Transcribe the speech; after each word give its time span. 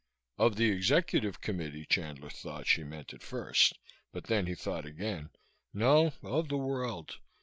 Of 0.39 0.55
the 0.55 0.71
Executive 0.71 1.41
Committee, 1.41 1.85
Chandler 1.85 2.31
thought 2.31 2.65
she 2.65 2.83
meant 2.83 3.13
at 3.13 3.21
first, 3.21 3.73
but 4.11 4.23
then 4.23 4.47
he 4.47 4.55
thought 4.55 4.87
again. 4.87 5.29
No. 5.75 6.13
Of 6.23 6.49
the 6.49 6.57
world. 6.57 7.19